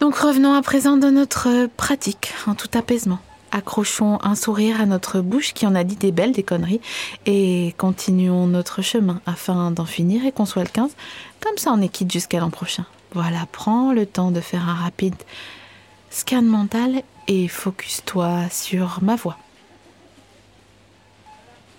Donc 0.00 0.16
revenons 0.16 0.54
à 0.54 0.62
présent 0.62 0.96
dans 0.96 1.12
notre 1.12 1.68
pratique, 1.76 2.32
en 2.46 2.54
tout 2.54 2.70
apaisement 2.76 3.20
accrochons 3.52 4.18
un 4.22 4.34
sourire 4.34 4.80
à 4.80 4.86
notre 4.86 5.20
bouche 5.20 5.52
qui 5.54 5.66
en 5.66 5.74
a 5.74 5.84
dit 5.84 5.96
des 5.96 6.10
belles, 6.10 6.32
des 6.32 6.42
conneries, 6.42 6.80
et 7.26 7.74
continuons 7.78 8.46
notre 8.46 8.82
chemin 8.82 9.20
afin 9.26 9.70
d'en 9.70 9.84
finir 9.84 10.26
et 10.26 10.32
qu'on 10.32 10.46
soit 10.46 10.64
le 10.64 10.70
15. 10.70 10.90
Comme 11.40 11.58
ça, 11.58 11.72
on 11.72 11.80
est 11.80 11.88
quitte 11.88 12.10
jusqu'à 12.10 12.40
l'an 12.40 12.50
prochain. 12.50 12.86
Voilà, 13.14 13.46
prends 13.52 13.92
le 13.92 14.06
temps 14.06 14.30
de 14.30 14.40
faire 14.40 14.68
un 14.68 14.74
rapide 14.74 15.14
scan 16.10 16.42
mental 16.42 17.02
et 17.28 17.46
focus-toi 17.46 18.48
sur 18.50 18.98
ma 19.02 19.16
voix. 19.16 19.36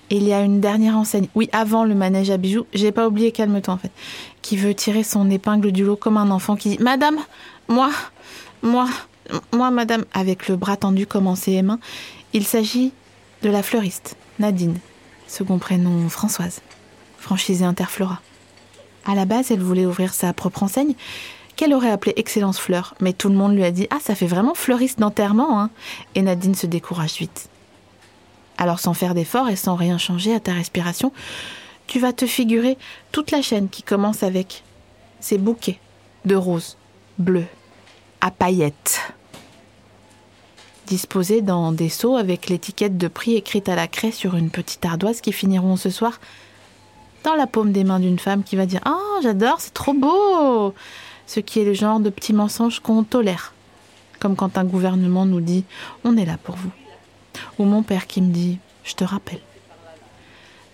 Il 0.09 0.23
y 0.27 0.33
a 0.33 0.41
une 0.41 0.61
dernière 0.61 0.95
enseigne, 0.95 1.27
oui, 1.33 1.49
avant 1.53 1.85
le 1.85 1.95
manège 1.95 2.29
à 2.29 2.37
bijoux, 2.37 2.67
j'ai 2.73 2.91
pas 2.91 3.07
oublié, 3.07 3.31
calme-toi 3.31 3.73
en 3.73 3.77
fait, 3.77 3.91
qui 4.43 4.57
veut 4.57 4.75
tirer 4.75 5.03
son 5.03 5.29
épingle 5.31 5.71
du 5.71 5.83
lot 5.83 5.95
comme 5.95 6.17
un 6.17 6.29
enfant 6.29 6.55
qui 6.55 6.69
dit 6.69 6.77
Madame, 6.83 7.17
moi, 7.67 7.89
moi, 8.61 8.87
moi, 9.51 9.71
madame, 9.71 10.05
avec 10.13 10.47
le 10.47 10.55
bras 10.55 10.77
tendu 10.77 11.07
comme 11.07 11.27
en 11.27 11.35
CM1, 11.35 11.77
il 12.33 12.45
s'agit 12.45 12.91
de 13.41 13.49
la 13.49 13.63
fleuriste, 13.63 14.15
Nadine, 14.39 14.77
second 15.27 15.59
prénom 15.59 16.09
Françoise, 16.09 16.61
franchisée 17.17 17.65
Interflora. 17.65 18.21
À 19.05 19.15
la 19.15 19.25
base, 19.25 19.51
elle 19.51 19.61
voulait 19.61 19.85
ouvrir 19.85 20.13
sa 20.13 20.33
propre 20.33 20.63
enseigne, 20.63 20.95
qu'elle 21.55 21.73
aurait 21.73 21.91
appelée 21.91 22.13
Excellence 22.15 22.59
Fleur, 22.59 22.95
mais 22.99 23.13
tout 23.13 23.29
le 23.29 23.35
monde 23.35 23.55
lui 23.55 23.63
a 23.63 23.71
dit 23.71 23.87
Ah, 23.91 23.99
ça 24.01 24.15
fait 24.15 24.27
vraiment 24.27 24.55
fleuriste 24.55 24.99
d'enterrement, 24.99 25.59
hein 25.59 25.69
Et 26.15 26.21
Nadine 26.21 26.55
se 26.55 26.67
décourage 26.67 27.17
vite. 27.17 27.49
Alors, 28.57 28.79
sans 28.79 28.93
faire 28.93 29.13
d'effort 29.13 29.49
et 29.49 29.55
sans 29.55 29.75
rien 29.75 29.97
changer 29.97 30.33
à 30.33 30.39
ta 30.39 30.53
respiration, 30.53 31.11
tu 31.87 31.99
vas 31.99 32.13
te 32.13 32.25
figurer 32.25 32.77
toute 33.11 33.31
la 33.31 33.41
chaîne 33.41 33.69
qui 33.69 33.83
commence 33.83 34.23
avec 34.23 34.63
ces 35.19 35.37
bouquets 35.37 35.79
de 36.25 36.35
roses, 36.35 36.77
bleus, 37.17 37.45
à 38.21 38.31
paillettes. 38.31 39.12
Disposés 40.93 41.41
dans 41.41 41.71
des 41.71 41.89
seaux 41.89 42.17
avec 42.17 42.49
l'étiquette 42.49 42.99
de 42.99 43.07
prix 43.07 43.33
écrite 43.33 43.67
à 43.67 43.73
la 43.73 43.87
craie 43.87 44.11
sur 44.11 44.35
une 44.35 44.51
petite 44.51 44.85
ardoise 44.85 45.21
qui 45.21 45.31
finiront 45.31 45.75
ce 45.75 45.89
soir 45.89 46.19
dans 47.23 47.33
la 47.33 47.47
paume 47.47 47.71
des 47.71 47.83
mains 47.83 47.99
d'une 47.99 48.19
femme 48.19 48.43
qui 48.43 48.55
va 48.55 48.67
dire 48.67 48.81
Oh, 48.85 49.19
j'adore, 49.23 49.55
c'est 49.57 49.73
trop 49.73 49.93
beau 49.93 50.75
Ce 51.25 51.39
qui 51.39 51.59
est 51.59 51.65
le 51.65 51.73
genre 51.73 51.99
de 51.99 52.11
petit 52.11 52.31
mensonge 52.31 52.79
qu'on 52.79 53.03
tolère. 53.03 53.55
Comme 54.19 54.35
quand 54.35 54.55
un 54.59 54.65
gouvernement 54.65 55.25
nous 55.25 55.41
dit 55.41 55.63
On 56.03 56.15
est 56.15 56.25
là 56.25 56.37
pour 56.37 56.57
vous. 56.57 56.69
Ou 57.57 57.63
mon 57.63 57.81
père 57.81 58.05
qui 58.05 58.21
me 58.21 58.31
dit 58.31 58.59
Je 58.83 58.93
te 58.93 59.03
rappelle. 59.03 59.41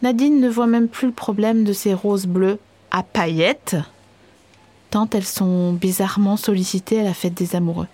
Nadine 0.01 0.41
ne 0.41 0.49
voit 0.49 0.67
même 0.67 0.89
plus 0.89 1.07
le 1.07 1.13
problème 1.13 1.63
de 1.63 1.71
ces 1.71 1.93
roses 1.93 2.27
bleues 2.27 2.59
à 2.91 3.03
paillettes, 3.03 3.77
tant 4.89 5.09
elles 5.13 5.23
sont 5.23 5.71
bizarrement 5.71 6.35
sollicitées 6.35 6.99
à 6.99 7.03
la 7.03 7.13
fête 7.13 7.35
des 7.35 7.55
amoureux. 7.55 7.87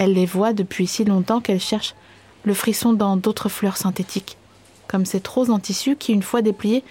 Elle 0.00 0.14
les 0.14 0.24
voit 0.24 0.54
depuis 0.54 0.86
si 0.86 1.04
longtemps 1.04 1.42
qu'elle 1.42 1.60
cherche 1.60 1.94
le 2.44 2.54
frisson 2.54 2.94
dans 2.94 3.18
d'autres 3.18 3.50
fleurs 3.50 3.76
synthétiques, 3.76 4.38
comme 4.88 5.04
cette 5.04 5.28
rose 5.28 5.50
en 5.50 5.58
tissu 5.58 5.94
qui, 5.94 6.14
une 6.14 6.22
fois 6.22 6.40
dépliée, 6.40 6.82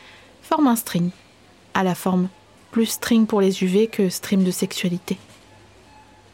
forme 0.44 0.68
un 0.68 0.76
string, 0.76 1.10
à 1.74 1.84
la 1.84 1.96
forme 1.96 2.30
plus 2.70 2.86
string 2.86 3.26
pour 3.26 3.42
les 3.42 3.64
UV 3.64 3.88
que 3.88 4.10
stream 4.10 4.44
de 4.44 4.52
sexualité. 4.52 5.18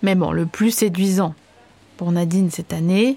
Mais 0.02 0.16
bon, 0.16 0.34
le 0.34 0.46
plus 0.46 0.72
séduisant 0.72 1.34
pour 1.96 2.12
Nadine 2.12 2.52
cette 2.52 2.74
année, 2.74 3.16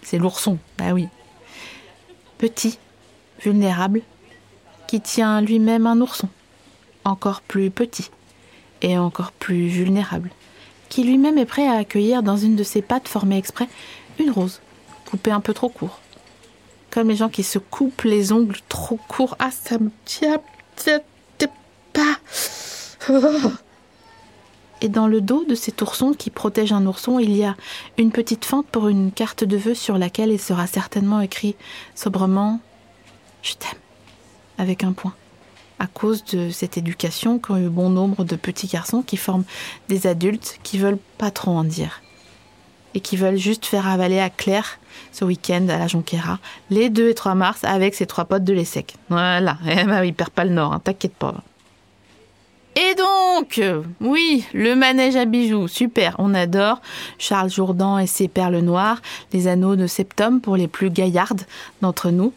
c'est 0.00 0.16
l'ourson, 0.16 0.56
bah 0.78 0.94
oui. 0.94 1.08
Petit, 2.38 2.78
vulnérable, 3.38 4.00
qui 4.88 5.02
tient 5.02 5.42
lui-même 5.42 5.86
un 5.86 6.00
ourson, 6.00 6.30
encore 7.04 7.42
plus 7.42 7.70
petit 7.70 8.10
et 8.80 8.96
encore 8.96 9.32
plus 9.32 9.68
vulnérable, 9.68 10.30
qui 10.88 11.04
lui-même 11.04 11.38
est 11.38 11.46
prêt 11.46 11.66
à 11.66 11.74
accueillir 11.74 12.22
dans 12.22 12.36
une 12.36 12.56
de 12.56 12.64
ses 12.64 12.82
pattes 12.82 13.08
formées 13.08 13.38
exprès 13.38 13.68
une 14.18 14.30
rose, 14.30 14.60
coupée 15.10 15.30
un 15.30 15.40
peu 15.40 15.54
trop 15.54 15.68
court. 15.68 16.00
Comme 16.90 17.08
les 17.08 17.16
gens 17.16 17.28
qui 17.28 17.42
se 17.42 17.58
coupent 17.58 18.02
les 18.02 18.32
ongles 18.32 18.58
trop 18.68 18.98
courts. 19.08 19.36
Ah, 19.38 19.50
ça 19.50 19.78
me 19.78 19.90
tient, 20.04 20.40
pas. 21.92 22.18
Et 24.82 24.88
dans 24.88 25.06
le 25.08 25.20
dos 25.20 25.44
de 25.44 25.54
cet 25.54 25.80
ourson 25.80 26.12
qui 26.12 26.30
protège 26.30 26.72
un 26.72 26.86
ourson, 26.86 27.18
il 27.18 27.34
y 27.34 27.44
a 27.44 27.56
une 27.96 28.12
petite 28.12 28.44
fente 28.44 28.66
pour 28.66 28.88
une 28.88 29.10
carte 29.10 29.42
de 29.42 29.56
vœux 29.56 29.74
sur 29.74 29.96
laquelle 29.96 30.30
il 30.30 30.40
sera 30.40 30.66
certainement 30.66 31.20
écrit 31.20 31.56
sobrement 31.94 32.60
Je 33.42 33.54
t'aime 33.54 33.78
avec 34.58 34.84
un 34.84 34.92
point. 34.92 35.14
À 35.78 35.86
cause 35.86 36.24
de 36.24 36.50
cette 36.50 36.78
éducation 36.78 37.38
qu'ont 37.38 37.58
eu 37.58 37.68
bon 37.68 37.90
nombre 37.90 38.24
de 38.24 38.36
petits 38.36 38.66
garçons 38.66 39.02
qui 39.02 39.16
forment 39.16 39.44
des 39.88 40.06
adultes 40.06 40.58
qui 40.62 40.78
veulent 40.78 40.98
pas 41.18 41.30
trop 41.30 41.50
en 41.50 41.64
dire. 41.64 42.00
Et 42.94 43.00
qui 43.00 43.18
veulent 43.18 43.36
juste 43.36 43.66
faire 43.66 43.86
avaler 43.86 44.18
à 44.18 44.30
Claire 44.30 44.78
ce 45.12 45.24
week-end 45.26 45.66
à 45.68 45.76
la 45.76 45.86
Jonquera 45.86 46.38
les 46.70 46.88
2 46.88 47.10
et 47.10 47.14
3 47.14 47.34
mars 47.34 47.62
avec 47.64 47.94
ses 47.94 48.06
trois 48.06 48.24
potes 48.24 48.44
de 48.44 48.54
l'ESSEC. 48.54 48.94
Voilà, 49.10 49.58
eh 49.68 49.84
ben, 49.84 50.02
il 50.02 50.14
perd 50.14 50.30
pas 50.30 50.44
le 50.44 50.50
nord, 50.50 50.72
hein, 50.72 50.80
t'inquiète 50.82 51.14
pas. 51.14 51.34
Et 52.76 52.94
donc, 52.94 53.60
oui, 54.02 54.44
le 54.52 54.74
manège 54.74 55.16
à 55.16 55.24
bijoux, 55.24 55.66
super, 55.66 56.14
on 56.18 56.34
adore. 56.34 56.82
Charles 57.18 57.50
Jourdan 57.50 57.98
et 57.98 58.06
ses 58.06 58.28
perles 58.28 58.58
noires, 58.58 59.00
les 59.32 59.48
anneaux 59.48 59.76
de 59.76 59.86
septum 59.86 60.42
pour 60.42 60.56
les 60.56 60.68
plus 60.68 60.90
gaillardes 60.90 61.42
d'entre 61.80 62.10
nous. 62.10 62.34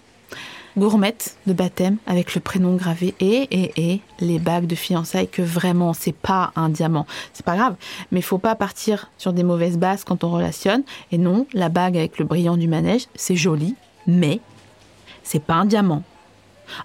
Gourmette 0.79 1.35
de 1.45 1.51
baptême 1.51 1.97
avec 2.07 2.35
le 2.35 2.39
prénom 2.41 2.75
gravé 2.75 3.13
et, 3.19 3.47
et, 3.51 3.91
et 3.91 4.01
les 4.21 4.39
bagues 4.39 4.65
de 4.65 4.75
fiançailles 4.75 5.27
que 5.27 5.41
vraiment 5.41 5.93
c'est 5.93 6.15
pas 6.15 6.53
un 6.55 6.69
diamant. 6.69 7.05
C'est 7.33 7.45
pas 7.45 7.57
grave, 7.57 7.75
mais 8.11 8.21
faut 8.21 8.37
pas 8.37 8.55
partir 8.55 9.11
sur 9.17 9.33
des 9.33 9.43
mauvaises 9.43 9.77
bases 9.77 10.05
quand 10.05 10.23
on 10.23 10.31
relationne. 10.31 10.83
Et 11.11 11.17
non, 11.17 11.45
la 11.53 11.67
bague 11.67 11.97
avec 11.97 12.17
le 12.17 12.23
brillant 12.23 12.55
du 12.55 12.69
manège, 12.69 13.07
c'est 13.13 13.35
joli, 13.35 13.75
mais 14.07 14.39
c'est 15.21 15.43
pas 15.43 15.55
un 15.55 15.65
diamant. 15.65 16.03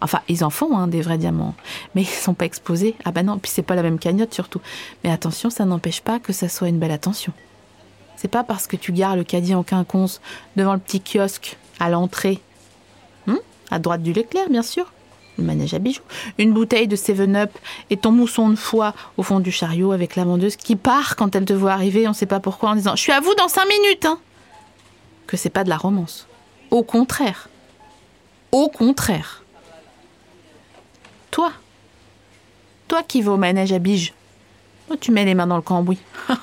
Enfin, 0.00 0.22
ils 0.28 0.44
en 0.44 0.50
font 0.50 0.76
hein, 0.76 0.88
des 0.88 1.00
vrais 1.00 1.18
diamants, 1.18 1.54
mais 1.94 2.02
ils 2.02 2.06
sont 2.06 2.34
pas 2.34 2.46
exposés. 2.46 2.96
Ah 3.04 3.12
bah 3.12 3.22
non, 3.22 3.38
puis 3.38 3.52
c'est 3.54 3.62
pas 3.62 3.76
la 3.76 3.82
même 3.82 4.00
cagnotte 4.00 4.34
surtout. 4.34 4.60
Mais 5.04 5.10
attention, 5.10 5.50
ça 5.50 5.64
n'empêche 5.64 6.00
pas 6.00 6.18
que 6.18 6.32
ça 6.32 6.48
soit 6.48 6.68
une 6.68 6.80
belle 6.80 6.90
attention. 6.90 7.32
C'est 8.16 8.26
pas 8.28 8.42
parce 8.42 8.66
que 8.66 8.76
tu 8.76 8.92
gares 8.92 9.14
le 9.14 9.22
caddie 9.22 9.54
en 9.54 9.62
quinconce 9.62 10.20
devant 10.56 10.72
le 10.72 10.80
petit 10.80 11.00
kiosque 11.00 11.56
à 11.78 11.90
l'entrée, 11.90 12.40
à 13.70 13.78
droite 13.78 14.02
du 14.02 14.12
Leclerc 14.12 14.48
bien 14.50 14.62
sûr, 14.62 14.92
le 15.38 15.44
manège 15.44 15.74
à 15.74 15.78
bijoux, 15.78 16.02
une 16.38 16.52
bouteille 16.52 16.88
de 16.88 16.96
7-Up 16.96 17.50
et 17.90 17.96
ton 17.96 18.12
mousson 18.12 18.50
de 18.50 18.56
foie 18.56 18.94
au 19.16 19.22
fond 19.22 19.40
du 19.40 19.50
chariot 19.50 19.92
avec 19.92 20.16
la 20.16 20.24
vendeuse 20.24 20.56
qui 20.56 20.76
part 20.76 21.16
quand 21.16 21.34
elle 21.34 21.44
te 21.44 21.52
voit 21.52 21.72
arriver, 21.72 22.06
on 22.06 22.12
sait 22.12 22.26
pas 22.26 22.40
pourquoi, 22.40 22.70
en 22.70 22.74
disant 22.76 22.96
Je 22.96 23.02
suis 23.02 23.12
à 23.12 23.20
vous 23.20 23.34
dans 23.34 23.48
5 23.48 23.66
minutes 23.66 24.04
hein 24.06 24.18
Que 25.26 25.36
c'est 25.36 25.50
pas 25.50 25.64
de 25.64 25.68
la 25.68 25.76
romance. 25.76 26.26
Au 26.70 26.82
contraire. 26.82 27.48
Au 28.52 28.68
contraire. 28.68 29.42
Toi, 31.30 31.50
toi 32.86 33.02
qui 33.02 33.22
vas 33.22 33.32
au 33.32 33.36
manège 33.36 33.72
à 33.72 33.80
Bige, 33.80 34.14
tu 35.00 35.10
mets 35.10 35.24
les 35.24 35.34
mains 35.34 35.46
dans 35.46 35.56
le 35.56 35.62
cambouis. 35.62 35.98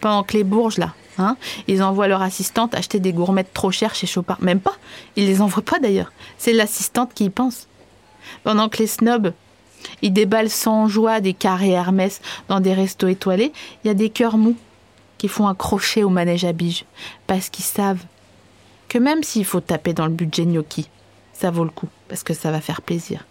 Pendant 0.00 0.22
que 0.22 0.36
les 0.36 0.44
bourges, 0.44 0.76
là, 0.76 0.92
hein, 1.18 1.36
ils 1.66 1.82
envoient 1.82 2.08
leur 2.08 2.22
assistante 2.22 2.74
acheter 2.74 3.00
des 3.00 3.12
gourmettes 3.12 3.52
trop 3.52 3.70
chères 3.70 3.94
chez 3.94 4.06
Chopard. 4.06 4.38
Même 4.40 4.60
pas. 4.60 4.74
Ils 5.16 5.26
les 5.26 5.40
envoient 5.42 5.62
pas 5.62 5.78
d'ailleurs. 5.78 6.12
C'est 6.38 6.52
l'assistante 6.52 7.12
qui 7.14 7.26
y 7.26 7.30
pense. 7.30 7.66
Pendant 8.44 8.68
que 8.68 8.78
les 8.78 8.86
snobs, 8.86 9.32
ils 10.02 10.12
déballent 10.12 10.50
sans 10.50 10.88
joie 10.88 11.20
des 11.20 11.34
carrés 11.34 11.70
Hermès 11.70 12.20
dans 12.48 12.60
des 12.60 12.74
restos 12.74 13.08
étoilés, 13.08 13.52
il 13.84 13.88
y 13.88 13.90
a 13.90 13.94
des 13.94 14.10
cœurs 14.10 14.38
mous 14.38 14.56
qui 15.18 15.28
font 15.28 15.48
un 15.48 15.54
crochet 15.54 16.02
au 16.02 16.08
manège 16.08 16.44
à 16.44 16.52
Bige. 16.52 16.84
Parce 17.26 17.48
qu'ils 17.48 17.64
savent 17.64 18.04
que 18.88 18.98
même 18.98 19.22
s'il 19.22 19.44
faut 19.44 19.60
taper 19.60 19.92
dans 19.92 20.06
le 20.06 20.12
budget 20.12 20.46
gnocchi, 20.46 20.88
ça 21.32 21.50
vaut 21.50 21.64
le 21.64 21.70
coup. 21.70 21.88
Parce 22.08 22.22
que 22.22 22.34
ça 22.34 22.50
va 22.50 22.60
faire 22.60 22.82
plaisir. 22.82 23.24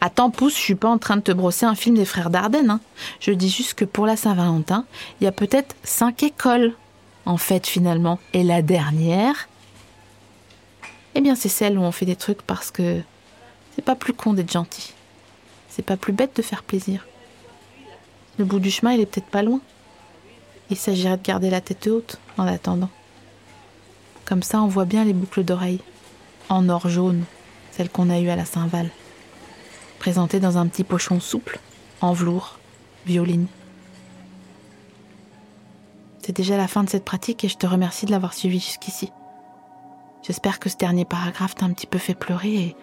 Attends, 0.00 0.30
pouce, 0.30 0.54
je 0.54 0.60
suis 0.60 0.74
pas 0.74 0.88
en 0.88 0.98
train 0.98 1.16
de 1.16 1.22
te 1.22 1.32
brosser 1.32 1.64
un 1.64 1.74
film 1.74 1.96
des 1.96 2.04
frères 2.04 2.30
Dardenne. 2.30 2.70
Hein. 2.70 2.80
Je 3.18 3.32
dis 3.32 3.48
juste 3.48 3.74
que 3.74 3.84
pour 3.84 4.06
la 4.06 4.16
Saint-Valentin, 4.16 4.84
il 5.20 5.24
y 5.24 5.26
a 5.26 5.32
peut-être 5.32 5.74
cinq 5.84 6.22
écoles, 6.22 6.74
en 7.26 7.36
fait, 7.36 7.66
finalement. 7.66 8.18
Et 8.32 8.42
la 8.42 8.62
dernière, 8.62 9.48
eh 11.14 11.20
bien, 11.20 11.34
c'est 11.34 11.48
celle 11.48 11.78
où 11.78 11.82
on 11.82 11.92
fait 11.92 12.06
des 12.06 12.16
trucs 12.16 12.42
parce 12.42 12.70
que 12.70 13.02
c'est 13.74 13.84
pas 13.84 13.94
plus 13.94 14.14
con 14.14 14.32
d'être 14.32 14.52
gentil. 14.52 14.94
C'est 15.68 15.84
pas 15.84 15.96
plus 15.96 16.12
bête 16.12 16.34
de 16.36 16.42
faire 16.42 16.62
plaisir. 16.62 17.06
Le 18.38 18.44
bout 18.44 18.60
du 18.60 18.70
chemin, 18.70 18.92
il 18.92 19.00
est 19.00 19.06
peut-être 19.06 19.26
pas 19.26 19.42
loin. 19.42 19.60
Il 20.70 20.76
s'agirait 20.76 21.18
de 21.18 21.22
garder 21.22 21.50
la 21.50 21.60
tête 21.60 21.86
haute 21.86 22.18
en 22.38 22.46
attendant. 22.46 22.90
Comme 24.24 24.42
ça, 24.42 24.62
on 24.62 24.66
voit 24.66 24.86
bien 24.86 25.04
les 25.04 25.12
boucles 25.12 25.44
d'oreilles, 25.44 25.80
en 26.48 26.68
or 26.68 26.88
jaune, 26.88 27.24
celles 27.70 27.90
qu'on 27.90 28.10
a 28.10 28.18
eues 28.18 28.30
à 28.30 28.36
la 28.36 28.44
Saint-Val 28.46 28.90
présenté 30.06 30.40
dans 30.40 30.58
un 30.58 30.66
petit 30.68 30.84
pochon 30.84 31.20
souple, 31.20 31.58
en 32.00 32.12
velours, 32.12 32.58
violine. 33.06 33.46
C'est 36.26 36.32
déjà 36.32 36.56
la 36.56 36.66
fin 36.66 36.82
de 36.82 36.90
cette 36.90 37.04
pratique 37.04 37.44
et 37.44 37.48
je 37.48 37.56
te 37.56 37.68
remercie 37.68 38.04
de 38.04 38.10
l'avoir 38.10 38.34
suivi 38.34 38.58
jusqu'ici. 38.58 39.12
J'espère 40.24 40.58
que 40.58 40.68
ce 40.68 40.76
dernier 40.76 41.04
paragraphe 41.04 41.54
t'a 41.54 41.66
un 41.66 41.72
petit 41.72 41.86
peu 41.86 41.98
fait 41.98 42.16
pleurer 42.16 42.52
et 42.52 42.76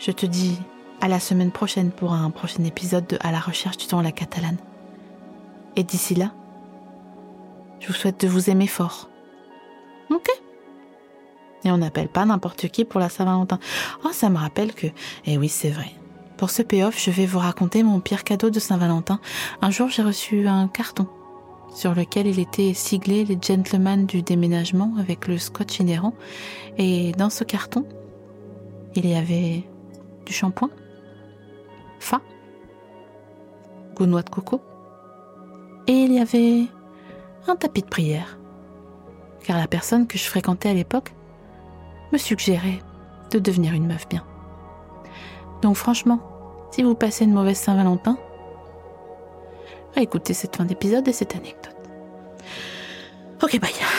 je 0.00 0.10
te 0.10 0.26
dis 0.26 0.58
à 1.00 1.06
la 1.06 1.20
semaine 1.20 1.52
prochaine 1.52 1.92
pour 1.92 2.12
un 2.12 2.28
prochain 2.30 2.64
épisode 2.64 3.06
de 3.06 3.18
À 3.20 3.30
la 3.30 3.38
recherche 3.38 3.76
du 3.76 3.86
temps 3.86 4.02
la 4.02 4.10
catalane. 4.10 4.56
Et 5.76 5.84
d'ici 5.84 6.16
là, 6.16 6.32
je 7.78 7.86
vous 7.86 7.92
souhaite 7.92 8.20
de 8.20 8.26
vous 8.26 8.50
aimer 8.50 8.66
fort. 8.66 9.08
Ok? 10.10 10.28
Et 11.62 11.70
on 11.70 11.78
n'appelle 11.78 12.08
pas 12.08 12.24
n'importe 12.24 12.66
qui 12.66 12.84
pour 12.84 12.98
la 12.98 13.08
Saint-Valentin. 13.08 13.60
Oh, 14.04 14.10
ça 14.10 14.28
me 14.28 14.38
rappelle 14.38 14.74
que... 14.74 14.88
Eh 15.26 15.38
oui, 15.38 15.48
c'est 15.48 15.70
vrai. 15.70 15.92
Pour 16.36 16.50
ce 16.50 16.62
payoff, 16.62 17.00
je 17.00 17.12
vais 17.12 17.26
vous 17.26 17.38
raconter 17.38 17.84
mon 17.84 18.00
pire 18.00 18.24
cadeau 18.24 18.50
de 18.50 18.58
Saint-Valentin. 18.58 19.20
Un 19.60 19.70
jour, 19.70 19.88
j'ai 19.88 20.02
reçu 20.02 20.48
un 20.48 20.66
carton 20.66 21.06
sur 21.74 21.94
lequel 21.94 22.26
il 22.26 22.38
était 22.38 22.74
siglé 22.74 23.24
les 23.24 23.38
gentlemen 23.40 24.06
du 24.06 24.22
déménagement 24.22 24.94
avec 24.98 25.26
le 25.26 25.38
scotch 25.38 25.80
inhérent. 25.80 26.14
Et 26.78 27.12
dans 27.12 27.30
ce 27.30 27.44
carton, 27.44 27.84
il 28.94 29.06
y 29.06 29.14
avait 29.14 29.64
du 30.26 30.32
shampoing, 30.32 30.70
fa, 31.98 32.20
goût 33.94 34.06
noix 34.06 34.22
de 34.22 34.30
coco, 34.30 34.60
et 35.86 35.92
il 35.92 36.12
y 36.12 36.20
avait 36.20 36.66
un 37.48 37.56
tapis 37.56 37.82
de 37.82 37.88
prière. 37.88 38.38
Car 39.44 39.58
la 39.58 39.66
personne 39.66 40.06
que 40.06 40.18
je 40.18 40.24
fréquentais 40.24 40.68
à 40.68 40.74
l'époque 40.74 41.12
me 42.12 42.18
suggérait 42.18 42.78
de 43.30 43.38
devenir 43.38 43.72
une 43.72 43.86
meuf 43.86 44.08
bien. 44.08 44.24
Donc 45.62 45.76
franchement, 45.76 46.20
si 46.70 46.82
vous 46.82 46.94
passez 46.94 47.24
une 47.24 47.32
mauvaise 47.32 47.58
Saint-Valentin, 47.58 48.18
écoutez 49.96 50.34
cette 50.34 50.56
fin 50.56 50.64
d'épisode 50.64 51.06
et 51.08 51.12
cette 51.12 51.34
anecdote. 51.34 51.61
Ok, 53.42 53.58
bye. 53.58 53.91